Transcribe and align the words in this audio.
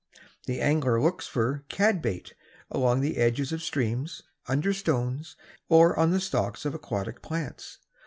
The 0.47 0.61
angler 0.61 0.99
looks 0.99 1.27
for 1.27 1.63
"cad 1.69 2.01
bait" 2.01 2.33
along 2.71 3.01
the 3.01 3.17
edges 3.17 3.51
of 3.51 3.61
streams, 3.61 4.23
under 4.47 4.73
stones, 4.73 5.35
or 5.69 5.95
on 5.95 6.09
the 6.09 6.19
stalks 6.19 6.65
of 6.65 6.73
aquatic 6.73 7.21
plants. 7.21 7.77